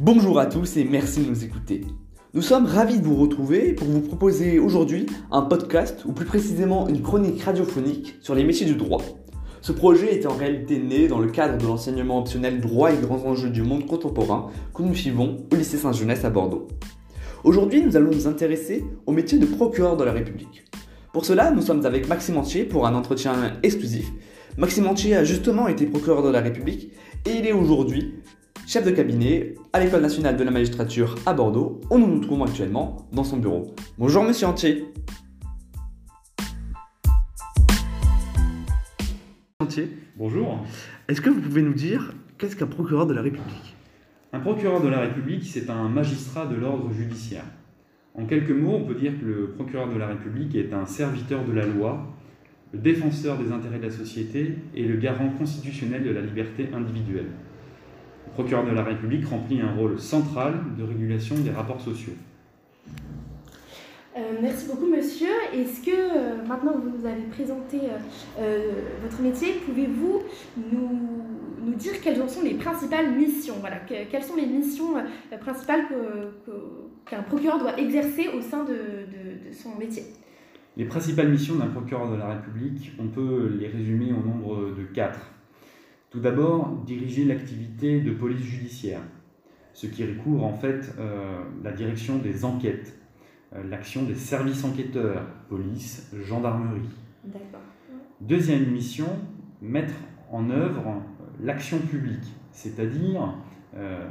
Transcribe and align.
Bonjour 0.00 0.40
à 0.40 0.46
tous 0.46 0.76
et 0.76 0.82
merci 0.82 1.20
de 1.20 1.30
nous 1.30 1.44
écouter. 1.44 1.82
Nous 2.32 2.42
sommes 2.42 2.66
ravis 2.66 2.98
de 2.98 3.04
vous 3.04 3.14
retrouver 3.14 3.74
pour 3.74 3.86
vous 3.86 4.00
proposer 4.00 4.58
aujourd'hui 4.58 5.06
un 5.30 5.42
podcast 5.42 6.04
ou 6.04 6.10
plus 6.10 6.24
précisément 6.24 6.88
une 6.88 7.00
chronique 7.00 7.40
radiophonique 7.40 8.16
sur 8.20 8.34
les 8.34 8.42
métiers 8.42 8.66
du 8.66 8.74
droit. 8.74 9.00
Ce 9.60 9.70
projet 9.70 10.12
est 10.12 10.26
en 10.26 10.34
réalité 10.34 10.80
né 10.80 11.06
dans 11.06 11.20
le 11.20 11.30
cadre 11.30 11.58
de 11.58 11.64
l'enseignement 11.64 12.18
optionnel 12.18 12.60
droit 12.60 12.92
et 12.92 12.96
grands 12.96 13.24
enjeux 13.24 13.50
du 13.50 13.62
monde 13.62 13.86
contemporain 13.86 14.50
que 14.74 14.82
nous 14.82 14.96
suivons 14.96 15.46
au 15.52 15.54
lycée 15.54 15.76
Saint-Jeunesse 15.76 16.24
à 16.24 16.30
Bordeaux. 16.30 16.66
Aujourd'hui, 17.44 17.80
nous 17.80 17.96
allons 17.96 18.10
nous 18.10 18.26
intéresser 18.26 18.84
au 19.06 19.12
métier 19.12 19.38
de 19.38 19.46
procureur 19.46 19.96
de 19.96 20.02
la 20.02 20.10
République. 20.10 20.64
Pour 21.12 21.24
cela, 21.24 21.52
nous 21.52 21.62
sommes 21.62 21.86
avec 21.86 22.08
Maxime 22.08 22.36
Antier 22.36 22.64
pour 22.64 22.88
un 22.88 22.96
entretien 22.96 23.52
exclusif. 23.62 24.10
Maxime 24.58 24.88
Antier 24.88 25.14
a 25.14 25.22
justement 25.22 25.68
été 25.68 25.86
procureur 25.86 26.24
de 26.24 26.30
la 26.30 26.40
République 26.40 26.90
et 27.26 27.38
il 27.38 27.46
est 27.46 27.52
aujourd'hui 27.52 28.14
chef 28.66 28.84
de 28.84 28.90
cabinet 28.90 29.54
à 29.72 29.80
l'École 29.80 30.00
nationale 30.00 30.36
de 30.36 30.44
la 30.44 30.50
magistrature 30.50 31.16
à 31.26 31.34
Bordeaux, 31.34 31.80
où 31.90 31.98
nous 31.98 32.06
nous 32.06 32.20
trouvons 32.20 32.44
actuellement 32.44 33.08
dans 33.12 33.24
son 33.24 33.36
bureau. 33.36 33.74
Bonjour 33.98 34.24
Monsieur 34.24 34.46
Antier. 34.46 34.86
Antier, 39.60 39.90
Bonjour. 40.16 40.64
est-ce 41.08 41.20
que 41.20 41.30
vous 41.30 41.40
pouvez 41.40 41.62
nous 41.62 41.74
dire 41.74 42.14
qu'est-ce 42.38 42.56
qu'un 42.56 42.66
procureur 42.66 43.06
de 43.06 43.14
la 43.14 43.22
République? 43.22 43.76
Un 44.32 44.40
procureur 44.40 44.82
de 44.82 44.88
la 44.88 45.00
République, 45.00 45.44
c'est 45.44 45.70
un 45.70 45.88
magistrat 45.88 46.46
de 46.46 46.56
l'ordre 46.56 46.90
judiciaire. 46.92 47.44
En 48.14 48.26
quelques 48.26 48.50
mots, 48.50 48.76
on 48.76 48.84
peut 48.84 48.94
dire 48.94 49.12
que 49.20 49.24
le 49.24 49.50
procureur 49.50 49.92
de 49.92 49.98
la 49.98 50.06
République 50.06 50.54
est 50.54 50.72
un 50.72 50.86
serviteur 50.86 51.44
de 51.44 51.52
la 51.52 51.66
loi, 51.66 52.14
le 52.72 52.78
défenseur 52.78 53.38
des 53.38 53.52
intérêts 53.52 53.78
de 53.78 53.84
la 53.84 53.90
société 53.90 54.56
et 54.74 54.84
le 54.84 54.96
garant 54.96 55.28
constitutionnel 55.30 56.02
de 56.02 56.10
la 56.10 56.20
liberté 56.20 56.68
individuelle. 56.74 57.30
Procureur 58.34 58.64
de 58.66 58.72
la 58.72 58.82
République 58.82 59.26
remplit 59.26 59.60
un 59.60 59.72
rôle 59.74 59.98
central 60.00 60.54
de 60.76 60.82
régulation 60.82 61.36
des 61.36 61.50
rapports 61.50 61.80
sociaux. 61.80 62.14
Euh, 64.16 64.20
merci 64.42 64.66
beaucoup, 64.66 64.86
monsieur. 64.88 65.28
Est-ce 65.52 65.80
que, 65.84 65.90
euh, 65.90 66.44
maintenant 66.46 66.72
que 66.72 66.78
vous 66.78 66.98
nous 66.98 67.06
avez 67.06 67.22
présenté 67.30 67.78
euh, 68.40 68.72
votre 69.02 69.20
métier, 69.22 69.54
pouvez-vous 69.66 70.22
nous, 70.72 71.00
nous 71.64 71.74
dire 71.74 71.92
quelles 72.02 72.20
en 72.22 72.28
sont 72.28 72.42
les 72.42 72.54
principales 72.54 73.12
missions? 73.16 73.54
Voilà, 73.60 73.76
que- 73.76 74.08
Quelles 74.10 74.22
sont 74.24 74.36
les 74.36 74.46
missions 74.46 74.94
principales 75.40 75.86
qu'un 77.06 77.22
procureur 77.22 77.58
doit 77.60 77.78
exercer 77.78 78.28
au 78.36 78.40
sein 78.40 78.64
de, 78.64 78.72
de- 78.72 79.48
de 79.48 79.52
son 79.54 79.76
métier? 79.78 80.02
Les 80.76 80.84
principales 80.86 81.28
missions 81.30 81.54
d'un 81.54 81.66
procureur 81.68 82.10
de 82.10 82.16
la 82.16 82.28
République, 82.34 82.92
on 82.98 83.06
peut 83.06 83.56
les 83.60 83.68
résumer 83.68 84.12
au 84.12 84.26
nombre 84.26 84.74
de 84.76 84.82
quatre. 84.92 85.30
Tout 86.14 86.20
d'abord, 86.20 86.68
diriger 86.86 87.24
l'activité 87.24 88.00
de 88.00 88.12
police 88.12 88.44
judiciaire, 88.44 89.00
ce 89.72 89.88
qui 89.88 90.06
recouvre 90.06 90.44
en 90.44 90.52
fait 90.52 90.94
euh, 91.00 91.42
la 91.64 91.72
direction 91.72 92.18
des 92.18 92.44
enquêtes, 92.44 92.96
euh, 93.52 93.64
l'action 93.68 94.04
des 94.04 94.14
services 94.14 94.62
enquêteurs, 94.62 95.26
police, 95.48 96.14
gendarmerie. 96.24 96.88
D'accord. 97.24 97.62
Deuxième 98.20 98.70
mission, 98.70 99.08
mettre 99.60 99.94
en 100.30 100.50
œuvre 100.50 101.02
l'action 101.42 101.80
publique, 101.80 102.32
c'est-à-dire 102.52 103.34
euh, 103.74 104.08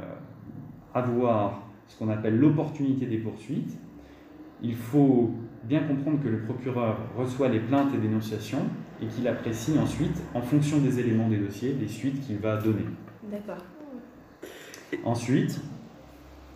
avoir 0.92 1.62
ce 1.86 1.98
qu'on 1.98 2.10
appelle 2.10 2.38
l'opportunité 2.38 3.06
des 3.06 3.16
poursuites. 3.16 3.78
Il 4.60 4.74
faut 4.74 5.30
bien 5.62 5.80
comprendre 5.84 6.22
que 6.22 6.28
le 6.28 6.42
procureur 6.42 6.98
reçoit 7.16 7.48
les 7.48 7.60
plaintes 7.60 7.94
et 7.94 7.98
dénonciations 7.98 8.66
et 9.04 9.14
qu'il 9.14 9.28
apprécie 9.28 9.78
ensuite, 9.78 10.22
en 10.34 10.40
fonction 10.40 10.78
des 10.78 10.98
éléments 10.98 11.28
des 11.28 11.38
dossiers, 11.38 11.74
les 11.78 11.88
suites 11.88 12.20
qu'il 12.26 12.38
va 12.38 12.56
donner. 12.56 12.84
D'accord. 13.30 13.62
Ensuite, 15.04 15.60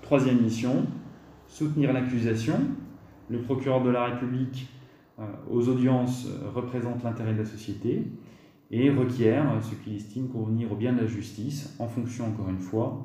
troisième 0.03 0.41
mission, 0.41 0.86
soutenir 1.47 1.92
l'accusation. 1.92 2.60
Le 3.28 3.41
procureur 3.42 3.82
de 3.82 3.91
la 3.91 4.06
République 4.06 4.69
euh, 5.19 5.25
aux 5.50 5.69
audiences 5.69 6.26
euh, 6.26 6.50
représente 6.54 7.03
l'intérêt 7.04 7.34
de 7.34 7.38
la 7.38 7.44
société 7.44 8.06
et 8.70 8.91
requiert 8.91 9.50
euh, 9.50 9.60
ce 9.60 9.75
qu'il 9.75 9.97
estime 9.97 10.28
convenir 10.28 10.72
au 10.72 10.76
bien 10.76 10.92
de 10.92 11.00
la 11.00 11.06
justice 11.06 11.75
en 11.78 11.88
fonction, 11.88 12.26
encore 12.26 12.48
une 12.48 12.60
fois, 12.60 13.04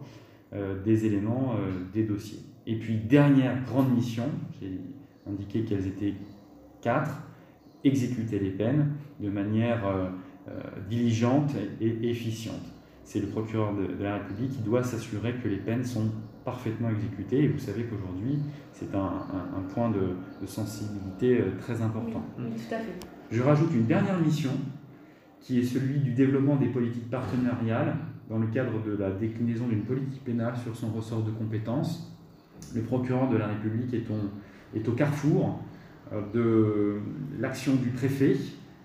euh, 0.53 0.81
des 0.83 1.05
éléments 1.05 1.55
euh, 1.57 1.71
des 1.93 2.03
dossiers. 2.03 2.39
Et 2.67 2.77
puis, 2.77 2.97
dernière 2.97 3.63
grande 3.65 3.93
mission, 3.93 4.25
j'ai 4.61 4.79
indiqué 5.27 5.63
qu'elles 5.63 5.87
étaient 5.87 6.13
quatre, 6.81 7.21
exécuter 7.83 8.39
les 8.39 8.51
peines 8.51 8.91
de 9.19 9.29
manière 9.29 9.85
euh, 9.87 10.07
euh, 10.49 10.59
diligente 10.89 11.51
et 11.81 12.09
efficiente 12.09 12.61
c'est 13.05 13.19
le 13.19 13.27
procureur 13.27 13.73
de, 13.75 13.85
de 13.97 14.01
la 14.03 14.13
République 14.15 14.51
qui 14.51 14.61
doit 14.61 14.81
s'assurer 14.81 15.33
que 15.43 15.49
les 15.49 15.57
peines 15.57 15.83
sont 15.83 16.09
parfaitement 16.45 16.89
exécutées. 16.89 17.43
Et 17.43 17.47
vous 17.49 17.59
savez 17.59 17.83
qu'aujourd'hui, 17.83 18.39
c'est 18.71 18.95
un, 18.95 18.97
un- 18.99 19.57
un 19.57 19.61
point 19.73 19.89
de, 19.91 20.15
de 20.41 20.45
sensibilité 20.47 21.41
euh, 21.41 21.51
très 21.59 21.81
important. 21.81 22.23
oui, 22.39 22.45
tout 22.55 22.73
à 22.73 22.77
fait. 22.79 22.93
Je 23.29 23.41
rajoute 23.41 23.73
une 23.73 23.87
dernière 23.87 24.17
mission 24.19 24.51
qui 25.41 25.59
est 25.59 25.63
celui 25.63 25.99
du 25.99 26.13
développement 26.13 26.55
des 26.55 26.67
politiques 26.67 27.09
partenariales 27.09 27.93
dans 28.29 28.39
le 28.39 28.47
cadre 28.47 28.81
de 28.85 28.95
la 28.95 29.11
déclinaison 29.11 29.67
d'une 29.67 29.83
politique 29.83 30.23
pénale 30.23 30.55
sur 30.63 30.73
son 30.73 30.87
ressort 30.91 31.23
de 31.23 31.31
compétences. 31.31 32.09
Le 32.73 32.83
procureur 32.83 33.27
de 33.29 33.35
la 33.35 33.47
République 33.47 33.93
est, 33.93 34.09
au- 34.09 34.77
est 34.77 34.87
au 34.87 34.93
carrefour 34.93 35.59
de 36.33 36.97
l'action 37.39 37.75
du 37.75 37.89
préfet, 37.89 38.35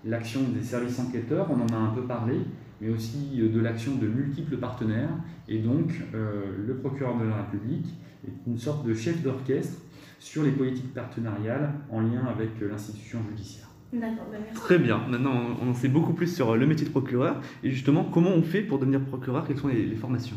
l'action 0.05 0.41
des 0.43 0.63
services 0.63 0.99
enquêteurs, 0.99 1.47
on 1.51 1.61
en 1.61 1.67
a 1.73 1.77
un 1.77 1.93
peu 1.93 2.03
parlé, 2.03 2.35
mais 2.81 2.89
aussi 2.89 3.37
de 3.37 3.59
l'action 3.59 3.95
de 3.95 4.07
multiples 4.07 4.57
partenaires. 4.57 5.09
Et 5.47 5.59
donc, 5.59 5.91
euh, 6.13 6.43
le 6.65 6.75
procureur 6.77 7.17
de 7.17 7.25
la 7.25 7.37
République 7.37 7.87
est 8.27 8.49
une 8.49 8.57
sorte 8.57 8.85
de 8.85 8.93
chef 8.93 9.21
d'orchestre 9.21 9.81
sur 10.19 10.43
les 10.43 10.51
politiques 10.51 10.93
partenariales 10.93 11.73
en 11.89 12.01
lien 12.01 12.25
avec 12.29 12.49
l'institution 12.61 13.19
judiciaire. 13.29 13.67
D'accord, 13.91 14.27
bah, 14.31 14.37
merci. 14.39 14.61
Très 14.61 14.77
bien, 14.77 15.01
maintenant 15.09 15.33
on 15.63 15.69
en 15.69 15.73
sait 15.73 15.87
beaucoup 15.87 16.13
plus 16.13 16.27
sur 16.27 16.55
le 16.55 16.67
métier 16.67 16.85
de 16.85 16.91
procureur 16.91 17.41
et 17.63 17.71
justement 17.71 18.03
comment 18.03 18.29
on 18.29 18.43
fait 18.43 18.61
pour 18.61 18.77
devenir 18.77 19.01
procureur, 19.01 19.47
quelles 19.47 19.57
sont 19.57 19.67
les, 19.67 19.83
les 19.83 19.95
formations? 19.95 20.35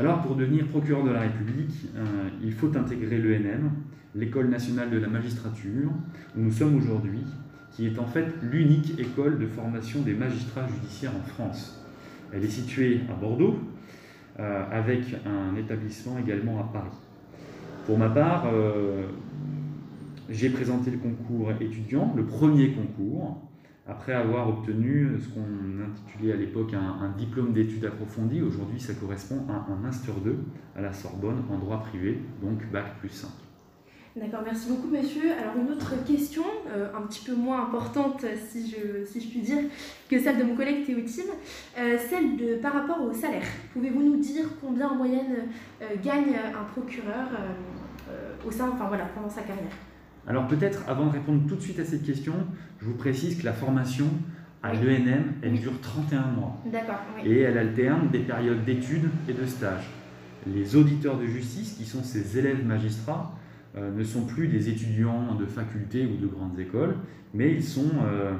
Alors, 0.00 0.22
pour 0.22 0.34
devenir 0.34 0.66
procureur 0.66 1.04
de 1.04 1.10
la 1.10 1.20
République, 1.20 1.74
euh, 1.94 2.30
il 2.42 2.54
faut 2.54 2.74
intégrer 2.74 3.18
l'ENM, 3.18 3.70
l'École 4.14 4.48
nationale 4.48 4.88
de 4.88 4.96
la 4.96 5.08
magistrature, 5.08 5.90
où 6.34 6.40
nous 6.40 6.52
sommes 6.52 6.74
aujourd'hui, 6.76 7.20
qui 7.70 7.86
est 7.86 7.98
en 7.98 8.06
fait 8.06 8.32
l'unique 8.40 8.98
école 8.98 9.38
de 9.38 9.46
formation 9.46 10.00
des 10.00 10.14
magistrats 10.14 10.66
judiciaires 10.66 11.12
en 11.14 11.28
France. 11.28 11.84
Elle 12.32 12.42
est 12.42 12.48
située 12.48 13.02
à 13.10 13.12
Bordeaux, 13.12 13.58
euh, 14.38 14.64
avec 14.72 15.02
un 15.26 15.54
établissement 15.56 16.16
également 16.18 16.60
à 16.60 16.64
Paris. 16.72 16.96
Pour 17.84 17.98
ma 17.98 18.08
part, 18.08 18.46
euh, 18.50 19.02
j'ai 20.30 20.48
présenté 20.48 20.92
le 20.92 20.96
concours 20.96 21.52
étudiant, 21.60 22.14
le 22.16 22.24
premier 22.24 22.72
concours, 22.72 23.49
après 23.90 24.12
avoir 24.12 24.48
obtenu 24.48 25.18
ce 25.20 25.28
qu'on 25.28 25.82
intitulait 25.84 26.32
à 26.32 26.36
l'époque 26.36 26.74
un, 26.74 27.10
diplôme 27.18 27.52
d'études 27.52 27.84
approfondies. 27.84 28.40
Aujourd'hui, 28.40 28.78
ça 28.78 28.94
correspond 28.94 29.44
à 29.48 29.70
un 29.70 29.76
Master 29.76 30.14
2 30.14 30.38
à 30.76 30.80
la 30.80 30.92
Sorbonne 30.92 31.42
en 31.50 31.58
droit 31.58 31.82
privé, 31.82 32.20
donc 32.40 32.64
Bac 32.70 32.98
plus 33.00 33.08
5. 33.08 33.28
D'accord, 34.16 34.40
merci 34.44 34.68
beaucoup 34.68 34.88
monsieur. 34.88 35.32
Alors 35.40 35.54
une 35.56 35.70
autre 35.70 35.94
question, 36.04 36.42
euh, 36.68 36.88
un 36.96 37.02
petit 37.02 37.24
peu 37.24 37.34
moins 37.34 37.62
importante 37.62 38.24
si 38.48 38.68
je, 38.68 39.04
si 39.04 39.20
je 39.20 39.28
puis 39.28 39.40
dire, 39.40 39.58
que 40.08 40.18
celle 40.18 40.38
de 40.38 40.42
mon 40.42 40.56
collègue 40.56 40.84
Théotime, 40.84 41.30
euh, 41.78 41.96
celle 41.96 42.36
de 42.36 42.56
par 42.56 42.72
rapport 42.72 43.00
au 43.02 43.12
salaire. 43.12 43.46
Pouvez-vous 43.72 44.02
nous 44.02 44.16
dire 44.16 44.46
combien 44.60 44.88
en 44.88 44.96
moyenne 44.96 45.48
euh, 45.80 45.86
gagne 46.02 46.34
un 46.34 46.64
procureur 46.64 47.28
euh, 47.32 48.10
euh, 48.10 48.48
au 48.48 48.50
sein, 48.50 48.70
enfin 48.72 48.86
voilà, 48.88 49.04
pendant 49.14 49.30
sa 49.30 49.42
carrière? 49.42 49.72
Alors 50.26 50.46
peut-être, 50.46 50.88
avant 50.88 51.06
de 51.06 51.12
répondre 51.12 51.46
tout 51.48 51.56
de 51.56 51.60
suite 51.60 51.78
à 51.78 51.84
cette 51.84 52.04
question, 52.04 52.34
je 52.80 52.86
vous 52.86 52.94
précise 52.94 53.38
que 53.38 53.44
la 53.44 53.52
formation 53.52 54.06
à 54.62 54.74
l'ENM, 54.74 55.32
elle 55.42 55.58
dure 55.58 55.80
31 55.80 56.26
mois. 56.28 56.56
D'accord, 56.70 57.00
oui. 57.16 57.30
et 57.30 57.40
elle 57.40 57.56
alterne 57.56 58.10
des 58.10 58.18
périodes 58.20 58.64
d'études 58.64 59.08
et 59.28 59.32
de 59.32 59.46
stages. 59.46 59.88
Les 60.46 60.76
auditeurs 60.76 61.18
de 61.18 61.26
justice, 61.26 61.72
qui 61.72 61.84
sont 61.84 62.02
ces 62.02 62.38
élèves 62.38 62.64
magistrats, 62.64 63.34
euh, 63.76 63.90
ne 63.90 64.02
sont 64.02 64.26
plus 64.26 64.48
des 64.48 64.68
étudiants 64.68 65.34
de 65.34 65.46
faculté 65.46 66.06
ou 66.06 66.16
de 66.16 66.26
grandes 66.26 66.58
écoles, 66.58 66.96
mais 67.32 67.52
ils 67.52 67.64
sont 67.64 67.90
euh, 68.04 68.32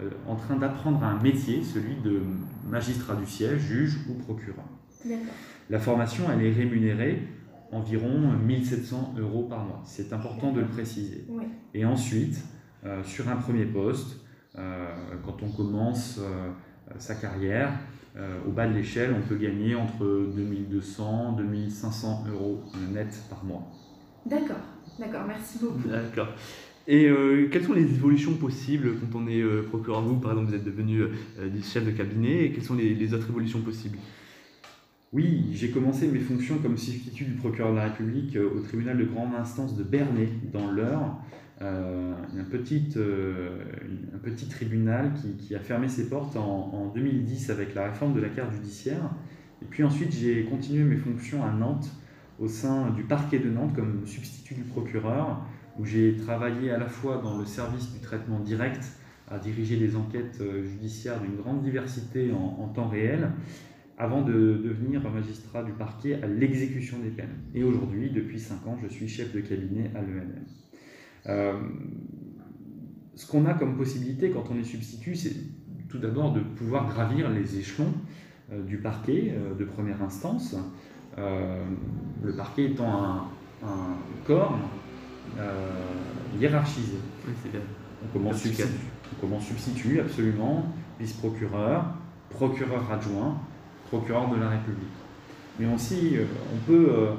euh, 0.00 0.10
en 0.26 0.36
train 0.36 0.56
d'apprendre 0.56 1.02
un 1.02 1.20
métier, 1.22 1.62
celui 1.62 1.96
de 1.96 2.22
magistrat 2.68 3.16
du 3.16 3.26
siège, 3.26 3.60
juge 3.60 3.98
ou 4.08 4.14
procureur. 4.14 4.64
D'accord. 5.04 5.26
La 5.68 5.78
formation, 5.78 6.24
elle 6.32 6.44
est 6.44 6.52
rémunérée 6.52 7.22
environ 7.72 8.32
1700 8.46 9.14
euros 9.18 9.44
par 9.44 9.64
mois. 9.64 9.82
C'est 9.84 10.12
important 10.12 10.52
de 10.52 10.60
le 10.60 10.66
préciser. 10.66 11.24
Oui. 11.28 11.44
Et 11.74 11.84
ensuite, 11.84 12.42
euh, 12.84 13.02
sur 13.04 13.28
un 13.28 13.36
premier 13.36 13.64
poste, 13.64 14.20
euh, 14.58 14.86
quand 15.24 15.42
on 15.42 15.50
commence 15.50 16.18
euh, 16.20 16.50
sa 16.98 17.14
carrière, 17.14 17.72
euh, 18.16 18.38
au 18.48 18.50
bas 18.50 18.66
de 18.66 18.72
l'échelle, 18.72 19.14
on 19.16 19.28
peut 19.28 19.36
gagner 19.36 19.74
entre 19.74 20.04
2200 20.34 21.36
et 21.38 21.42
2500 21.42 22.24
euros 22.32 22.62
net 22.92 23.08
par 23.28 23.44
mois. 23.44 23.70
D'accord, 24.24 24.56
d'accord, 24.98 25.24
merci 25.26 25.58
beaucoup. 25.60 25.86
D'accord. 25.86 26.28
Et 26.88 27.08
euh, 27.08 27.48
quelles 27.50 27.64
sont 27.64 27.72
les 27.74 27.82
évolutions 27.82 28.34
possibles 28.34 28.92
quand 29.00 29.18
on 29.18 29.26
est 29.26 29.42
euh, 29.42 29.62
procureur? 29.68 30.02
Vous, 30.02 30.16
par 30.16 30.30
exemple, 30.30 30.50
vous 30.50 30.54
êtes 30.54 30.64
devenu 30.64 31.02
euh, 31.02 31.10
chef 31.62 31.84
de 31.84 31.90
cabinet, 31.90 32.44
et 32.44 32.52
quelles 32.52 32.64
sont 32.64 32.76
les, 32.76 32.94
les 32.94 33.12
autres 33.12 33.28
évolutions 33.28 33.60
possibles? 33.60 33.98
Oui, 35.16 35.46
j'ai 35.54 35.70
commencé 35.70 36.08
mes 36.08 36.18
fonctions 36.18 36.58
comme 36.58 36.76
substitut 36.76 37.24
du 37.24 37.36
procureur 37.36 37.70
de 37.70 37.76
la 37.76 37.84
République 37.84 38.36
au 38.36 38.60
tribunal 38.60 38.98
de 38.98 39.04
grande 39.06 39.34
instance 39.34 39.74
de 39.74 39.82
Bernay, 39.82 40.28
dans 40.52 40.70
l'Eure. 40.70 41.16
Euh, 41.62 42.12
un, 42.38 42.44
petit, 42.44 42.92
euh, 42.98 43.64
un 44.14 44.18
petit 44.18 44.46
tribunal 44.46 45.14
qui, 45.38 45.54
a 45.54 45.58
fermé 45.58 45.88
ses 45.88 46.10
portes 46.10 46.36
en, 46.36 46.70
en, 46.70 46.88
2010 46.88 47.48
avec 47.48 47.74
la 47.74 47.86
réforme 47.86 48.12
de 48.12 48.20
la 48.20 48.28
carte 48.28 48.52
judiciaire. 48.52 49.10
Et 49.62 49.64
puis 49.64 49.82
ensuite, 49.84 50.12
j'ai 50.12 50.44
continué 50.44 50.84
mes 50.84 50.98
fonctions 50.98 51.42
à 51.42 51.50
Nantes, 51.50 51.90
au 52.38 52.46
sein 52.46 52.90
du 52.90 53.02
parquet 53.02 53.38
de 53.38 53.48
Nantes, 53.48 53.74
comme 53.74 54.06
substitut 54.06 54.52
du 54.52 54.64
procureur, 54.64 55.46
où 55.78 55.86
j'ai 55.86 56.18
travaillé 56.18 56.70
à 56.70 56.76
la 56.76 56.88
fois 56.88 57.22
dans 57.24 57.38
le 57.38 57.46
service 57.46 57.90
du 57.90 58.00
traitement 58.00 58.40
direct, 58.40 58.84
à 59.28 59.38
diriger 59.38 59.78
des 59.78 59.96
enquêtes 59.96 60.42
euh, 60.42 60.62
judiciaires 60.62 61.18
d'une 61.22 61.36
grande 61.36 61.62
diversité 61.62 62.32
en 62.32 62.68
temps 62.68 62.88
réel, 62.88 63.30
avant 63.98 64.22
de 64.22 64.60
devenir 64.62 65.02
magistrat 65.10 65.62
du 65.62 65.72
parquet 65.72 66.20
à 66.22 66.26
l'exécution 66.26 66.98
des 66.98 67.10
peines. 67.10 67.38
Et 67.54 67.64
aujourd'hui, 67.64 68.10
depuis 68.10 68.38
5 68.38 68.66
ans, 68.66 68.78
je 68.82 68.88
suis 68.88 69.08
chef 69.08 69.32
de 69.32 69.40
cabinet 69.40 69.90
à 69.94 70.02
l'ENM. 70.02 70.44
Euh, 71.28 71.54
ce 73.14 73.26
qu'on 73.26 73.46
a 73.46 73.54
comme 73.54 73.76
possibilité 73.76 74.30
quand 74.30 74.44
on 74.50 74.58
est 74.58 74.64
substitut, 74.64 75.16
c'est 75.16 75.34
tout 75.88 75.98
d'abord 75.98 76.32
de 76.32 76.40
pouvoir 76.40 76.88
gravir 76.88 77.30
les 77.30 77.58
échelons 77.58 77.92
euh, 78.52 78.62
du 78.62 78.78
parquet 78.78 79.32
euh, 79.34 79.54
de 79.54 79.64
première 79.64 80.02
instance. 80.02 80.54
le 81.16 82.36
parquet 82.36 82.72
étant 82.72 83.30
un, 83.62 83.96
corps 84.26 84.58
hiérarchisé. 86.38 86.98
On 88.04 88.12
commence, 88.12 88.42
substitut, 88.42 88.68
on 89.16 89.20
commence 89.20 89.46
substitut, 89.46 90.00
absolument, 90.00 90.66
vice-procureur, 91.00 91.96
procureur 92.28 92.92
adjoint, 92.92 93.40
procureur 93.88 94.28
de 94.30 94.40
la 94.40 94.50
République. 94.50 94.88
Mais 95.58 95.66
aussi, 95.72 96.16
on 96.54 96.58
peut 96.66 97.16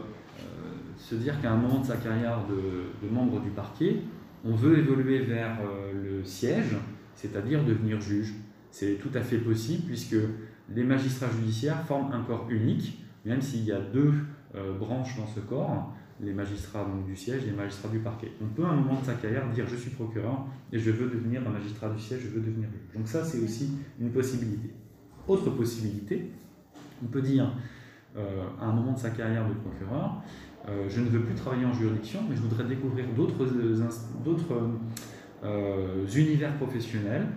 se 1.07 1.15
dire 1.15 1.39
qu'à 1.41 1.53
un 1.53 1.55
moment 1.55 1.79
de 1.79 1.85
sa 1.85 1.95
carrière 1.97 2.39
de, 2.47 3.07
membre 3.09 3.39
du 3.39 3.49
parquet, 3.49 4.01
on 4.43 4.55
veut 4.55 4.77
évoluer 4.77 5.19
vers 5.19 5.57
euh, 5.61 5.93
le 5.93 6.23
siège, 6.25 6.75
c'est-à-dire 7.15 7.63
devenir 7.63 8.01
juge. 8.01 8.33
C'est 8.71 8.95
tout 8.95 9.09
à 9.13 9.21
fait 9.21 9.37
possible 9.37 9.83
puisque 9.87 10.17
les 10.69 10.83
magistrats 10.83 11.29
judiciaires 11.31 11.81
forment 11.85 12.11
un 12.11 12.23
corps 12.23 12.47
unique, 12.49 13.01
même 13.25 13.41
s'il 13.41 13.63
y 13.63 13.71
a 13.71 13.79
deux 13.79 14.13
euh, 14.55 14.77
branches 14.77 15.17
dans 15.17 15.27
ce 15.27 15.39
corps, 15.39 15.93
les 16.19 16.33
magistrats 16.33 16.85
du 17.07 17.15
siège 17.15 17.43
et 17.43 17.51
les 17.51 17.55
magistrats 17.55 17.89
du 17.89 17.99
parquet. 17.99 18.31
On 18.41 18.47
peut 18.47 18.65
à 18.65 18.69
un 18.69 18.75
moment 18.75 18.99
de 18.99 19.05
sa 19.05 19.13
carrière 19.13 19.47
dire 19.49 19.65
je 19.67 19.77
suis 19.77 19.91
procureur 19.91 20.45
et 20.73 20.79
je 20.79 20.91
veux 20.91 21.09
devenir 21.09 21.41
un 21.47 21.51
magistrat 21.51 21.89
du 21.89 22.01
siège, 22.01 22.21
je 22.23 22.29
veux 22.29 22.41
devenir 22.41 22.67
juge. 22.69 22.97
Donc 22.97 23.07
ça 23.07 23.23
c'est 23.23 23.39
aussi 23.39 23.77
une 23.99 24.11
possibilité. 24.11 24.73
Autre 25.27 25.51
possibilité, 25.51 26.31
on 27.03 27.07
peut 27.07 27.21
dire 27.21 27.51
euh, 28.17 28.43
à 28.59 28.65
un 28.65 28.71
moment 28.71 28.93
de 28.93 28.99
sa 28.99 29.11
carrière 29.11 29.47
de 29.47 29.53
procureur, 29.53 30.21
euh, 30.67 30.87
je 30.89 31.01
ne 31.01 31.07
veux 31.07 31.21
plus 31.21 31.35
travailler 31.35 31.65
en 31.65 31.73
juridiction, 31.73 32.19
mais 32.27 32.35
je 32.35 32.41
voudrais 32.41 32.63
découvrir 32.63 33.05
d'autres 33.15 33.45
euh, 35.43 36.07
univers 36.15 36.55
professionnels 36.55 37.27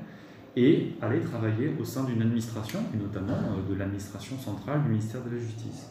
et 0.57 0.93
aller 1.03 1.21
travailler 1.21 1.75
au 1.79 1.85
sein 1.85 2.05
d'une 2.05 2.23
administration, 2.23 2.81
et 2.95 2.97
notamment 2.97 3.37
de 3.69 3.75
l'administration 3.75 4.37
centrale 4.39 4.83
du 4.83 4.89
ministère 4.89 5.23
de 5.23 5.31
la 5.31 5.39
Justice, 5.39 5.91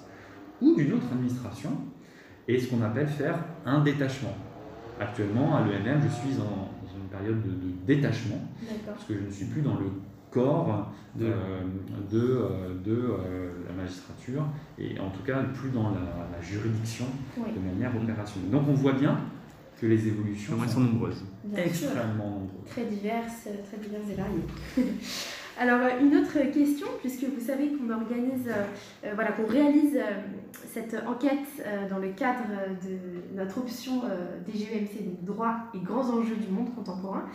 ou 0.59 0.75
d'une 0.75 0.93
autre 0.93 1.07
administration, 1.13 1.71
et 2.47 2.59
ce 2.59 2.69
qu'on 2.69 2.81
appelle 2.81 3.07
faire 3.07 3.39
un 3.65 3.81
détachement. 3.83 4.35
Actuellement, 4.99 5.55
à 5.55 5.61
l'ENM, 5.61 6.01
je 6.01 6.09
suis 6.09 6.35
dans 6.35 6.69
une 6.93 7.07
période 7.07 7.41
de, 7.41 7.51
de 7.51 7.73
détachement, 7.85 8.41
parce 8.85 9.05
que 9.05 9.13
je 9.13 9.25
ne 9.25 9.31
suis 9.31 9.45
plus 9.45 9.61
dans 9.61 9.75
le 9.75 9.85
corps 10.31 10.91
de, 11.15 11.25
euh, 11.25 11.31
de, 12.09 12.19
euh, 12.19 12.73
de 12.83 12.91
euh, 12.91 13.49
la 13.67 13.73
magistrature 13.73 14.45
et 14.77 14.99
en 14.99 15.09
tout 15.09 15.23
cas 15.23 15.41
plus 15.53 15.69
dans 15.69 15.89
la, 15.89 16.41
juridiction 16.41 17.05
de 17.37 17.59
manière 17.59 17.95
opérationnelle. 17.95 18.51
Donc 18.51 18.63
on 18.69 18.73
voit 18.73 18.93
bien 18.93 19.19
que 19.79 19.85
les 19.85 20.07
évolutions 20.07 20.53
sont, 20.67 20.79
nombreuses. 20.79 21.25
extrêmement 21.55 22.29
nombreuses. 22.29 22.69
Très 22.69 22.85
diverses, 22.85 23.47
très 23.67 23.77
diverses 23.77 24.09
et 24.09 24.15
variées. 24.15 24.87
Alors 25.59 25.81
une 26.01 26.15
autre 26.15 26.39
question, 26.53 26.87
puisque 27.01 27.25
vous 27.25 27.45
savez 27.45 27.73
qu'on 27.73 27.89
organise, 27.89 28.49
voilà, 29.13 29.33
qu'on 29.33 29.45
réalise 29.45 29.99
cette 30.65 30.95
enquête 31.05 31.67
dans 31.89 31.97
le 31.97 32.09
cadre 32.09 32.45
de 32.81 33.35
notre 33.37 33.57
option 33.57 34.03
DGEMC, 34.47 35.23
droit 35.23 35.57
et 35.73 35.79
grands 35.79 36.09
enjeux 36.09 36.37
du 36.37 36.47
monde 36.47 36.73
contemporain. 36.73 37.25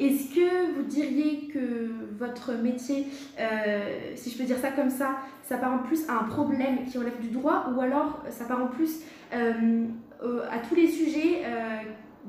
Est-ce 0.00 0.34
que 0.34 0.74
vous 0.74 0.82
diriez 0.84 1.48
que 1.52 1.90
votre 2.18 2.54
métier, 2.54 3.06
euh, 3.38 4.12
si 4.16 4.30
je 4.30 4.38
peux 4.38 4.44
dire 4.44 4.56
ça 4.56 4.70
comme 4.70 4.88
ça, 4.88 5.18
ça 5.42 5.60
en 5.70 5.86
plus 5.86 6.08
à 6.08 6.20
un 6.20 6.24
problème 6.24 6.86
qui 6.90 6.96
relève 6.96 7.20
du 7.20 7.28
droit 7.28 7.66
ou 7.74 7.80
alors 7.82 8.24
ça 8.30 8.46
en 8.58 8.68
plus 8.68 9.00
euh, 9.34 9.84
à 10.50 10.58
tous 10.66 10.74
les 10.74 10.88
sujets 10.88 11.42
euh, 11.44 11.82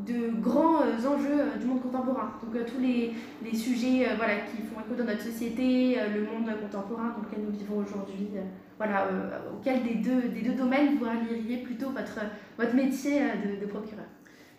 de 0.05 0.37
grands 0.41 0.81
enjeux 0.81 1.59
du 1.61 1.65
monde 1.65 1.81
contemporain? 1.81 2.33
Donc 2.43 2.61
à 2.61 2.65
tous 2.65 2.81
les, 2.81 3.13
sujets 3.57 4.05
voilà, 4.17 4.33
qui 4.51 4.63
font 4.63 4.81
écho 4.81 4.95
dans 4.97 5.05
notre 5.05 5.23
société, 5.23 5.95
le 6.13 6.23
monde 6.23 6.51
contemporain 6.61 7.15
dans 7.15 7.23
lequel 7.23 7.45
nous 7.45 7.57
vivons 7.57 7.77
aujourd'hui, 7.77 8.31
voilà, 8.77 9.07
auquel 9.53 9.83
des 9.83 9.95
deux, 9.95 10.27
des 10.27 10.41
domaines 10.49 10.97
vous 10.97 11.05
allieriez 11.05 11.63
plutôt 11.63 11.91
votre 11.91 12.75
métier 12.75 13.21
de 13.61 13.65
procureur? 13.65 14.07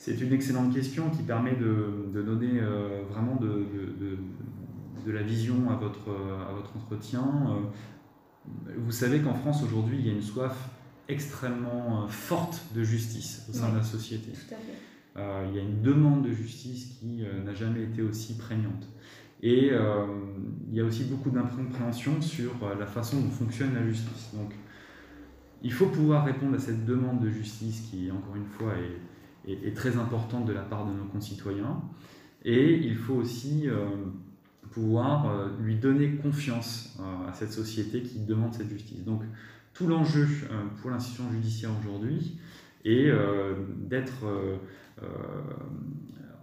C'est 0.02 0.20
une 0.20 0.32
excellente 0.32 0.75
question 0.75 1.10
qui 1.10 1.22
permet 1.22 1.54
de, 1.54 2.20
donner 2.22 2.58
euh, 2.60 3.02
vraiment 3.08 3.37
de, 3.37 3.69
de, 5.06 5.12
la 5.12 5.22
vision 5.22 5.70
à 5.70 5.76
votre, 5.76 6.10
à 6.10 6.52
votre 6.52 6.76
entretien. 6.76 7.22
Euh, 7.22 8.72
vous 8.78 8.90
savez 8.90 9.20
qu'en 9.20 9.34
France 9.34 9.62
aujourd'hui, 9.62 9.99
il 10.00 10.06
y 10.08 10.10
a 10.10 10.12
une 10.12 10.22
soif 10.22 10.56
extrêmement 11.08 12.02
euh, 12.02 12.08
forte 12.08 12.64
de 12.75 12.82
justice 12.82 13.46
au 13.49 13.52
sein 13.52 13.70
de 13.70 13.76
la 13.76 13.84
société. 13.84 14.32
Tout 14.32 14.54
à 14.54 15.20
fait. 15.20 15.49
il 15.49 15.54
y 15.54 15.60
a 15.60 15.62
une 15.62 15.82
demande 15.82 16.26
de 16.26 16.32
justice 16.32 16.98
qui 16.98 17.22
n'a 17.44 17.55
jamais 17.55 17.84
été 17.84 18.02
aussi 18.02 18.37
prégnante. 18.37 18.88
Et 19.40 19.70
il 20.69 20.75
y 20.75 20.81
a 20.81 20.84
aussi 20.84 21.05
beaucoup 21.05 21.31
d'incompréhension 21.31 22.20
sur 22.20 22.52
la 22.76 22.87
façon 22.87 23.20
dont 23.20 23.31
fonctionne 23.31 23.72
la 23.75 23.87
justice. 23.87 24.31
Donc, 24.34 24.52
il 25.62 25.72
faut 25.72 25.87
pouvoir 25.87 26.25
répondre 26.25 26.56
à 26.56 26.58
cette 26.58 26.84
demande 26.84 27.20
de 27.20 27.28
justice 27.28 27.88
qui, 27.88 28.10
encore 28.10 28.34
une 28.34 28.46
fois, 28.46 28.72
est 28.75 29.12
est, 29.47 29.77
très 29.77 29.97
importante 29.97 30.47
de 30.47 30.53
la 30.53 30.62
part 30.62 30.87
de 30.87 30.93
nos 30.93 31.05
concitoyens. 31.05 31.81
Et 32.44 32.75
il 32.75 32.97
faut 32.97 33.15
aussi 33.15 33.69
euh, 33.69 33.87
pouvoir 34.71 35.31
euh, 35.31 35.49
lui 35.61 35.77
donner 35.77 36.17
confiance 36.17 36.99
euh, 37.01 37.29
à 37.29 37.32
cette 37.32 37.53
société 37.53 38.03
qui 38.03 38.20
demande 38.20 38.55
cette 38.55 38.69
justice. 38.69 39.05
Donc 39.05 39.22
tout 39.75 39.87
l'enjeu 39.87 40.27
pour 40.81 40.91
l'institution 40.91 41.31
judiciaire 41.32 41.70
aujourd'hui 41.81 42.39
est 42.84 43.11
d'être 43.89 44.27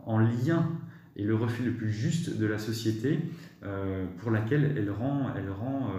en 0.08 0.18
lien 0.18 0.68
et 1.16 1.24
le 1.24 1.36
reflet 1.36 1.64
le 1.64 1.74
plus 1.74 1.92
juste 1.92 2.40
de 2.40 2.48
la 2.48 2.58
société 2.58 3.20
pour 4.18 4.32
laquelle 4.32 4.74
elle 4.76 4.90
rend, 4.90 5.28
elle, 5.38 5.52
rend, 5.52 5.92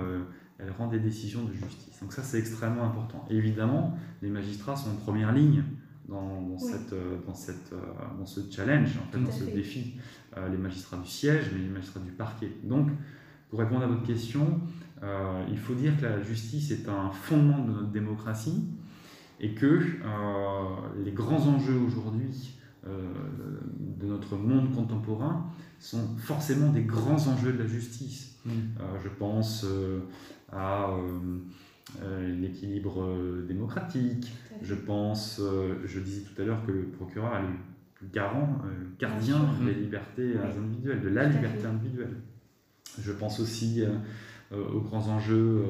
elle 0.58 0.72
rend 0.72 0.88
des 0.88 0.98
décisions 0.98 1.44
de 1.44 1.52
justice. 1.52 2.00
Donc 2.00 2.12
ça 2.12 2.24
c'est 2.24 2.40
extrêmement 2.40 2.82
important. 2.82 3.24
évidemment, 3.30 3.96
les 4.22 4.30
magistrats 4.30 4.74
sont 4.74 4.90
en 4.90 4.96
première 4.96 5.30
ligne 5.30 5.62
dans, 6.10 6.58
cette, 6.58 6.92
euh, 6.92 7.16
dans, 7.26 7.34
cette, 7.34 7.72
euh, 7.72 7.78
dans 8.18 8.26
ce 8.26 8.40
challenge, 8.50 8.98
en 8.98 9.12
fait, 9.12 9.22
dans 9.22 9.30
ce 9.30 9.44
défi, 9.44 9.94
euh, 10.36 10.48
les 10.48 10.56
magistrats 10.56 10.98
du 10.98 11.08
siège, 11.08 11.50
mais 11.52 11.60
les 11.60 11.68
magistrats 11.68 12.00
du 12.00 12.10
parquet. 12.10 12.50
Donc, 12.64 12.88
pour 13.48 13.60
répondre 13.60 13.82
à 13.82 13.86
votre 13.86 14.02
question, 14.04 14.60
il 15.50 15.58
faut 15.58 15.74
dire 15.74 15.96
que 15.98 16.04
la 16.04 16.22
justice 16.22 16.70
est 16.70 16.88
un 16.88 17.10
fondement 17.10 17.64
de 17.64 17.72
notre 17.72 17.90
démocratie 17.90 18.68
et 19.40 19.54
que 19.54 19.80
les 21.02 21.10
grands 21.10 21.48
enjeux 21.48 21.78
aujourd'hui 21.78 22.54
de 22.84 24.06
notre 24.06 24.36
monde 24.36 24.72
contemporain 24.72 25.46
sont 25.80 26.16
forcément 26.18 26.70
des 26.70 26.82
grands 26.82 27.26
enjeux 27.26 27.54
de 27.54 27.58
la 27.58 27.66
justice. 27.66 28.38
Mmh. 28.44 28.50
je 29.02 29.08
pense 29.08 29.66
à 30.52 30.90
euh, 30.90 31.38
l'équilibre 32.40 33.02
euh, 33.02 33.46
démocratique. 33.46 34.32
Je 34.62 34.74
pense, 34.74 35.40
euh, 35.40 35.74
je 35.84 36.00
disais 36.00 36.22
tout 36.22 36.40
à 36.40 36.44
l'heure 36.44 36.64
que 36.66 36.72
le 36.72 36.84
procureur 36.84 37.36
est 37.36 37.42
le 37.42 38.08
garant, 38.12 38.58
le 38.64 38.96
gardien 38.98 39.38
des 39.64 39.74
libertés 39.74 40.34
individuelles, 40.38 41.02
de 41.02 41.08
la 41.08 41.26
liberté 41.26 41.66
individuelle. 41.66 42.16
Je 43.00 43.12
pense 43.12 43.40
aussi 43.40 43.84
aux 44.50 44.80
grands 44.80 45.06
enjeux 45.08 45.62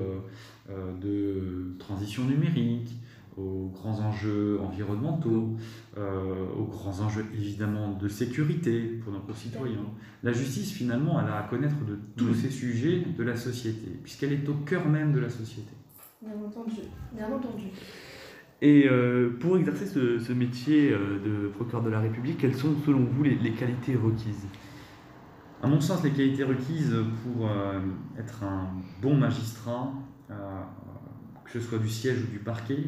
de 1.03 1.75
transition 1.81 2.25
numérique, 2.25 2.95
aux 3.37 3.69
grands 3.75 3.99
enjeux 3.99 4.61
environnementaux, 4.61 5.57
aux 5.97 6.65
grands 6.67 7.00
enjeux 7.00 7.27
évidemment 7.35 7.95
de 7.95 8.07
sécurité 8.07 9.00
pour 9.03 9.12
nos 9.12 9.21
concitoyens. 9.21 9.87
La 10.23 10.33
justice 10.33 10.71
finalement, 10.71 11.21
elle 11.21 11.29
a 11.33 11.39
à 11.39 11.43
connaître 11.49 11.85
de 11.85 11.99
tous 12.17 12.33
ces 12.35 12.50
sujets 12.50 13.03
de 13.19 13.23
la 13.25 13.37
société, 13.37 13.89
puisqu'elle 14.05 14.33
est 14.33 14.49
au 14.49 14.55
cœur 14.55 14.89
même 14.89 15.12
de 15.12 15.19
la 15.19 15.31
société. 15.31 15.73
Bien 16.23 16.35
entendu, 16.47 16.83
bien 17.15 17.33
entendu. 17.33 17.69
Et 18.61 18.87
euh, 18.87 19.39
pour 19.41 19.57
exercer 19.57 19.87
ce, 19.87 20.33
métier 20.35 20.93
euh, 20.93 21.19
de 21.25 21.49
procureur 21.49 21.83
de 21.83 21.89
la 21.89 22.00
République, 22.00 22.37
quelles 22.37 22.55
sont 22.55 22.75
selon 22.85 23.05
vous 23.05 23.23
les, 23.23 23.53
qualités 23.53 23.97
requises? 23.97 24.47
À 25.62 25.67
mon 25.67 25.81
sens, 25.81 26.05
les 26.05 26.11
qualités 26.11 26.45
requises 26.45 26.95
pour 27.23 27.49
euh, 27.49 27.81
être 28.19 28.45
un 28.45 28.69
bon 29.00 29.15
magistrat, 29.17 29.95
que 30.29 31.50
ce 31.50 31.61
soit 31.61 31.79
du 31.79 31.89
siège 31.89 32.23
ou 32.23 32.27
du 32.27 32.39
parquet, 32.39 32.85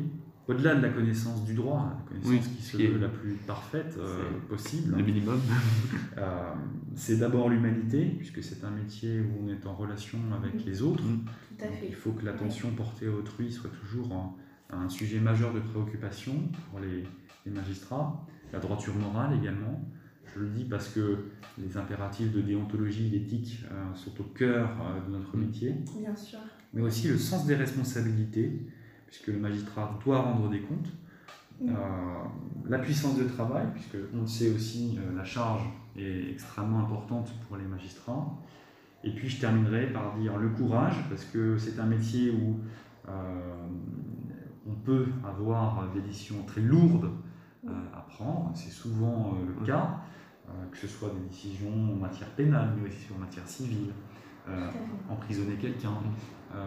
au-delà 0.52 0.74
de 0.74 0.82
la 0.82 0.88
connaissance 0.90 1.44
du 1.44 1.54
droit, 1.54 1.94
la 1.98 2.04
connaissance 2.08 2.46
Oui, 2.48 2.56
qui 2.56 2.62
se 2.62 2.76
veut 2.76 2.98
la 2.98 3.08
plus 3.08 3.32
parfaite 3.46 3.96
euh, 3.98 4.22
possible, 4.48 4.96
Le 4.96 5.02
minimum. 5.04 5.40
euh, 6.18 6.52
c'est 6.94 7.18
d'abord 7.18 7.48
l'humanité, 7.48 8.04
puisque 8.18 8.42
c'est 8.42 8.64
un 8.64 8.70
métier 8.70 9.20
où 9.20 9.44
on 9.44 9.48
est 9.48 9.66
en 9.66 9.74
relation 9.74 10.18
avec 10.36 10.64
les 10.64 10.82
autres. 10.82 11.02
Mm. 11.04 11.24
Tout 11.58 11.64
à 11.64 11.68
Donc, 11.68 11.76
fait. 11.78 11.86
il 11.88 11.94
faut 11.94 12.12
que 12.12 12.24
l'attention 12.24 12.70
portée 12.72 13.06
à 13.06 13.10
autrui 13.10 13.50
soit 13.50 13.70
toujours 13.70 14.12
un, 14.70 14.76
un 14.76 14.88
sujet 14.88 15.20
majeur 15.20 15.52
de 15.54 15.60
préoccupation 15.60 16.34
pour 16.70 16.80
les, 16.80 17.04
les 17.46 17.52
magistrats. 17.52 18.26
La 18.52 18.58
droiture 18.58 18.94
morale 18.94 19.36
également. 19.40 19.82
Je 20.34 20.40
le 20.40 20.48
dis 20.48 20.64
parce 20.64 20.88
que 20.88 21.24
les 21.58 21.76
impératifs 21.76 22.32
de 22.32 22.40
déontologie, 22.40 23.10
d'éthique 23.10 23.60
euh, 23.70 23.94
sont 23.94 24.18
au 24.20 24.24
cœur 24.24 24.70
euh, 24.80 25.06
de 25.06 25.12
notre 25.18 25.36
Mm. 25.36 25.40
métier, 25.40 25.74
Bien 26.00 26.16
sûr. 26.16 26.38
mais 26.72 26.80
aussi 26.82 27.08
le 27.08 27.18
sens 27.18 27.46
des 27.46 27.54
responsabilités, 27.54 28.66
puisque 29.12 29.26
le 29.26 29.38
magistrat 29.38 29.98
doit 30.02 30.22
rendre 30.22 30.48
des 30.48 30.62
comptes. 30.62 30.88
Mm. 31.60 31.68
Euh, 31.68 31.74
la 32.70 32.78
puissance 32.78 33.18
de 33.18 33.24
travail, 33.24 33.66
puisque 33.74 33.96
on 34.14 34.22
le 34.22 34.26
sait 34.26 34.50
aussi, 34.50 34.98
euh, 34.98 35.14
la 35.14 35.24
charge 35.24 35.62
est 35.96 36.30
extrêmement 36.30 36.80
importante 36.80 37.30
pour 37.46 37.58
les 37.58 37.64
magistrats. 37.64 38.26
Et 39.04 39.10
puis 39.10 39.28
je 39.28 39.38
terminerai 39.38 39.92
par 39.92 40.16
dire 40.16 40.38
le 40.38 40.48
courage, 40.48 40.94
parce 41.10 41.24
que 41.26 41.58
c'est 41.58 41.78
un 41.78 41.84
métier 41.84 42.30
où 42.30 42.60
euh, 43.06 43.68
on 44.66 44.74
peut 44.76 45.06
avoir 45.26 45.92
des 45.92 46.00
décisions 46.00 46.42
très 46.46 46.62
lourdes 46.62 47.10
euh, 47.66 47.70
à 47.94 48.00
prendre, 48.00 48.52
c'est 48.54 48.70
souvent 48.70 49.36
le 49.46 49.66
cas, 49.66 50.00
euh, 50.48 50.52
que 50.70 50.78
ce 50.78 50.86
soit 50.86 51.10
des 51.10 51.28
décisions 51.28 51.92
en 51.92 51.96
matière 51.96 52.30
pénale, 52.30 52.70
mais 52.76 52.88
aussi 52.88 53.08
en 53.14 53.18
matière 53.18 53.46
civile, 53.46 53.92
euh, 54.48 54.68
emprisonner 55.08 55.54
quelqu'un, 55.54 55.94
euh, 56.54 56.58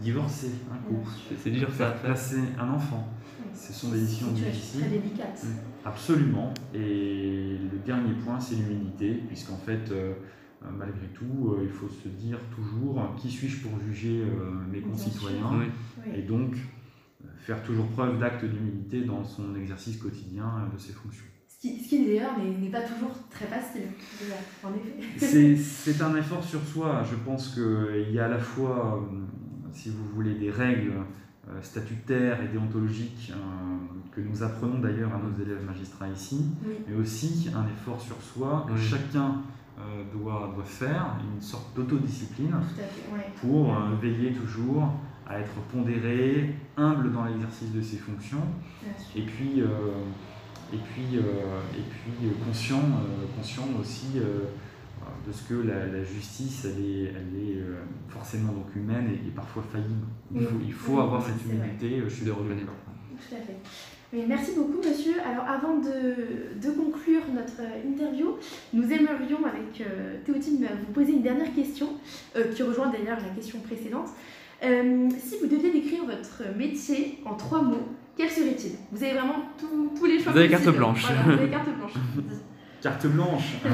divorcer 0.00 0.50
un 0.72 0.76
couple, 0.88 1.10
C'est- 1.38 1.50
dur 1.50 1.68
ça 1.72 1.90
placer 1.90 2.38
un 2.58 2.68
enfant. 2.70 3.08
Ce 3.52 3.72
sont 3.72 3.90
des 3.90 4.00
décisions 4.00 4.32
difficiles. 4.32 4.80
Très 4.80 4.90
délicate. 4.90 5.46
Absolument. 5.84 6.52
Et 6.74 7.56
le 7.72 7.78
dernier 7.84 8.14
point, 8.14 8.40
c'est 8.40 8.56
l'humilité, 8.56 9.14
puisqu'en 9.28 9.56
fait, 9.56 9.90
euh, 9.92 10.14
malgré 10.76 11.06
tout, 11.08 11.54
euh, 11.56 11.60
il 11.62 11.68
faut 11.70 11.88
se 11.88 12.08
dire 12.08 12.38
toujours 12.54 13.14
qui 13.16 13.30
suis-je 13.30 13.62
pour 13.66 13.78
juger 13.80 14.22
euh, 14.22 14.50
mes 14.72 14.80
concitoyens 14.80 15.60
et 16.14 16.22
donc 16.22 16.56
euh, 17.22 17.28
faire 17.38 17.62
toujours 17.62 17.86
preuve 17.88 18.18
d'acte 18.18 18.44
d'humilité 18.44 19.02
dans 19.02 19.22
son 19.24 19.54
exercice 19.54 19.98
quotidien 19.98 20.46
euh, 20.46 20.74
de 20.74 20.80
ses 20.80 20.92
fonctions. 20.92 21.26
Ce 21.64 21.68
qui, 21.70 21.82
ce 21.82 21.88
qui 21.88 22.04
d'ailleurs 22.06 22.36
n'est 22.38 22.58
n'est 22.58 22.68
pas 22.70 22.82
toujours 22.82 23.12
très 23.30 23.46
facile. 23.46 23.84
déjà, 24.20 24.34
En 24.62 24.68
effet. 24.74 25.02
C'est 25.16 25.56
c'est 25.94 26.02
un 26.02 26.14
effort 26.16 26.44
sur 26.44 26.60
soi. 26.62 27.02
Je 27.10 27.16
pense 27.24 27.54
qu'il 27.54 28.12
y 28.12 28.18
a 28.20 28.26
à 28.26 28.28
la 28.28 28.38
fois, 28.38 29.02
euh, 29.02 29.16
si 29.72 29.88
vous 29.88 30.04
voulez, 30.14 30.34
des 30.34 30.50
règles 30.50 30.92
euh, 31.48 31.62
statutaires 31.62 32.42
et 32.42 32.48
déontologiques 32.48 33.32
euh, 33.34 33.38
que 34.12 34.20
nous 34.20 34.42
apprenons 34.42 34.78
d'ailleurs 34.80 35.12
à 35.14 35.18
nos 35.18 35.42
élèves 35.42 35.64
magistrats 35.64 36.08
ici, 36.08 36.44
Oui. 36.66 36.74
mais 36.86 36.96
aussi 36.96 37.50
un 37.56 37.66
effort 37.72 37.98
sur 38.00 38.20
soi 38.20 38.66
que 38.68 38.74
Oui. 38.74 38.78
chacun 38.82 39.36
euh, 39.78 40.04
doit, 40.14 40.52
doit 40.54 40.64
faire, 40.64 41.16
une 41.34 41.40
sorte 41.40 41.74
d'autodiscipline. 41.74 42.52
Ouais. 43.10 43.32
pour 43.40 43.74
euh, 43.74 43.94
veiller 44.02 44.34
toujours 44.34 44.92
à 45.26 45.40
être 45.40 45.54
pondéré, 45.72 46.54
humble 46.76 47.10
dans 47.10 47.24
l'exercice 47.24 47.72
de 47.72 47.80
ses 47.80 47.96
fonctions, 47.96 48.42
et 49.16 49.22
puis, 49.22 49.62
euh, 49.62 49.66
et 50.74 50.78
puis, 50.92 51.16
euh, 51.18 51.60
et 51.72 51.82
puis 51.90 52.28
euh, 52.28 52.32
conscient, 52.46 52.78
euh, 52.78 53.26
conscient 53.36 53.68
aussi 53.80 54.06
de 55.26 55.32
ce 55.32 55.42
que 55.48 55.54
la, 55.54 55.86
la 55.86 56.04
justice, 56.04 56.66
elle 56.66 56.84
est, 56.84 57.04
elle 57.04 57.34
est 57.48 57.56
euh, 57.56 57.76
forcément 58.08 58.52
donc 58.52 58.74
humaine 58.76 59.08
et, 59.10 59.28
et 59.28 59.30
parfois 59.30 59.62
faillible. 59.72 60.06
Il 60.34 60.40
Oui. 60.40 60.44
faut, 60.46 60.58
il 60.66 60.72
faut 60.72 60.92
Oui, 60.94 61.00
avoir 61.00 61.22
oui, 61.24 61.32
cette 61.32 61.52
humilité, 61.52 62.02
je 62.04 62.14
suis 62.14 62.24
De 62.26 62.30
reconnaître. 62.30 62.72
Tout 63.28 63.34
à 63.34 63.38
fait. 63.38 63.56
Mais 64.12 64.24
merci 64.28 64.52
beaucoup, 64.56 64.78
monsieur. 64.78 65.14
Alors, 65.28 65.44
avant 65.48 65.78
de, 65.78 66.60
de 66.64 66.70
conclure 66.72 67.22
notre 67.34 67.60
interview, 67.84 68.36
nous 68.72 68.84
aimerions, 68.84 69.44
avec 69.44 69.80
euh, 69.80 70.16
Théotime, 70.24 70.66
vous 70.86 70.92
poser 70.92 71.12
une 71.12 71.22
dernière 71.22 71.52
question, 71.54 71.88
euh, 72.36 72.52
qui 72.52 72.62
rejoint 72.62 72.90
d'ailleurs 72.90 73.18
la 73.20 73.34
question 73.34 73.58
précédente. 73.60 74.08
Si 74.62 75.34
vous 75.40 75.46
deviez 75.46 75.72
décrire 75.72 76.04
votre 76.06 76.56
métier 76.56 77.18
en 77.26 77.34
trois 77.34 77.60
mots, 77.60 77.88
quel 78.16 78.30
serait-il 78.30 78.72
Vous 78.92 79.02
avez 79.02 79.12
vraiment 79.14 79.36
tout- 79.58 79.90
tous 79.98 80.06
les 80.06 80.18
choix 80.20 80.32
Vous 80.32 80.38
avez 80.38 80.48
carte 80.48 80.62
possibles. 80.64 80.78
blanche. 80.78 81.04
Voilà, 81.06 81.22
vous 81.36 81.42
avez 81.42 81.50
carte 81.50 81.68
blanche. 81.76 81.92
Carte 82.84 83.06
blanche 83.06 83.54
euh, 83.64 83.70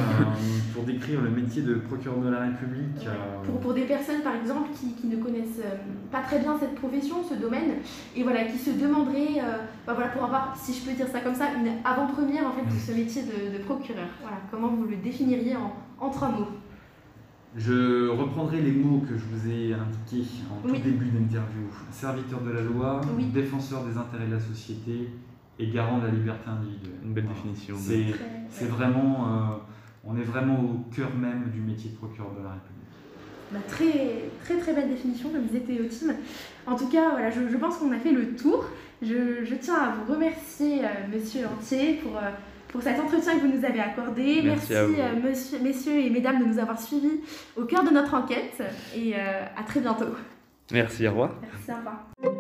pour 0.73 0.85
décrire 0.85 1.21
le 1.21 1.31
métier 1.31 1.63
de 1.63 1.75
procureur 1.75 2.19
de 2.21 2.29
la 2.29 2.43
République. 2.43 3.05
euh, 3.09 3.45
Pour, 3.45 3.59
pour 3.59 3.75
des 3.75 3.81
personnes, 3.83 4.21
par 4.23 4.37
exemple, 4.37 4.69
qui, 4.73 4.93
qui 4.95 5.09
ne 5.09 5.17
connaissent 5.17 5.59
euh, 5.65 5.75
pas 6.13 6.21
très 6.21 6.39
bien 6.39 6.57
cette 6.61 6.77
profession, 6.77 7.17
ce 7.29 7.35
domaine, 7.35 7.79
et 8.15 8.23
voilà, 8.23 8.45
qui 8.45 8.57
se 8.57 8.71
demanderaient, 8.71 9.41
euh, 9.41 9.57
bah 9.85 9.95
voilà, 9.95 10.11
pour 10.11 10.23
avoir, 10.23 10.57
si 10.57 10.73
je 10.73 10.89
peux 10.89 10.93
dire 10.95 11.09
ça 11.09 11.19
comme 11.23 11.35
ça, 11.35 11.47
une 11.59 11.73
avant-première 11.85 12.47
en 12.47 12.53
fait, 12.53 12.63
de 12.73 12.79
ce 12.81 12.93
métier 12.93 13.23
de, 13.25 13.59
de 13.59 13.65
procureur. 13.65 14.07
Voilà, 14.23 14.37
comment 14.49 14.69
vous 14.69 14.85
le 14.87 14.95
définiriez 14.95 15.57
en, 15.57 15.75
en 15.99 16.11
trois 16.11 16.29
mots? 16.29 16.47
Je 17.57 18.09
reprendrai 18.09 18.61
les 18.61 18.71
mots 18.71 19.01
que 19.09 19.17
je 19.17 19.25
vous 19.25 19.49
ai 19.51 19.75
indiqués 19.75 20.29
en 20.51 20.67
Oui. 20.69 20.79
tout 20.79 20.85
début 20.85 21.07
d'interview. 21.07 21.67
Serviteur 21.91 22.41
de 22.43 22.51
la 22.51 22.63
loi, 22.63 23.01
Oui. 23.17 23.25
défenseur 23.25 23.85
des 23.85 23.97
intérêts 23.97 24.27
de 24.27 24.35
la 24.35 24.41
société 24.41 25.11
et 25.59 25.67
garant 25.69 25.99
de 25.99 26.07
la 26.07 26.13
liberté 26.13 26.49
individuelle. 26.49 26.99
Une 27.05 27.13
belle 27.13 27.25
Voilà. 27.25 27.37
définition. 27.41 27.75
C'est, 27.77 28.13
Très- 28.13 28.21
c'est 28.51 28.67
vraiment, 28.67 29.27
euh, 29.27 29.57
on 30.05 30.17
est 30.17 30.23
vraiment 30.23 30.61
au 30.61 30.85
cœur 30.95 31.11
même 31.17 31.51
du 31.53 31.61
métier 31.61 31.91
de 31.91 31.97
procureur 31.97 32.31
de 32.39 32.45
la 32.45 32.51
République. 32.51 32.77
Bah, 33.53 33.59
très, 33.67 34.31
très 34.45 34.59
très 34.61 34.73
belle 34.73 34.89
définition, 34.91 35.31
comme 35.31 35.43
disait 35.43 35.61
Théotime. 35.61 36.15
En 36.69 36.77
tout 36.77 36.87
cas, 36.87 37.11
voilà, 37.11 37.31
je, 37.31 37.49
je 37.51 37.57
pense 37.57 37.79
qu'on 37.79 37.91
a 37.91 37.99
fait 37.99 38.13
le 38.13 38.37
tour. 38.37 38.65
Je, 39.03 39.45
je 39.45 39.55
tiens 39.57 39.75
à 39.75 39.95
vous 39.97 40.13
remercier, 40.15 40.85
euh, 40.85 40.89
monsieur 41.13 41.47
Entier, 41.47 41.95
pour, 42.01 42.17
euh, 42.17 42.31
pour 42.73 42.83
cet 42.83 42.99
entretien 43.01 43.35
que 43.37 43.41
vous 43.47 43.53
nous 43.59 43.65
avez 43.65 43.81
accordé. 43.81 44.41
Merci 44.45 44.75
à 44.75 44.87
vous. 44.87 44.95
euh, 44.95 45.29
monsieur, 45.29 45.59
messieurs 45.61 45.99
et 45.99 46.11
mesdames, 46.11 46.41
de 46.41 46.45
nous 46.45 46.59
avoir 46.59 46.81
suivis 46.81 47.21
au 47.57 47.65
cœur 47.65 47.85
de 47.85 47.91
notre 47.91 48.15
enquête. 48.15 48.63
Et 48.97 49.15
euh, 49.15 49.45
à 49.57 49.63
très 49.63 49.81
bientôt. 49.81 50.15
Merci, 50.73 51.07
au 51.07 51.11
revoir. 51.11 51.31
Merci, 51.43 51.73
au 51.73 51.77
revoir. 51.77 52.40